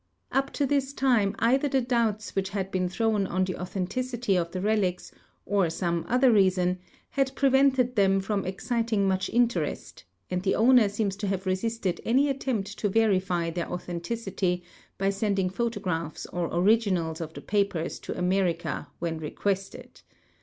[0.31, 4.49] Up to this time either the doul)ts which had been thrown on the authenticity of
[4.49, 5.11] the relics,
[5.45, 6.79] or some other reason,
[7.11, 12.29] had lu'evented them from exciting much interest, and the owner seems to have resisted any
[12.29, 14.63] attempt to verify their authenticity
[14.97, 20.01] by sending photogra|)hs or originals of the i)apers to America when requested.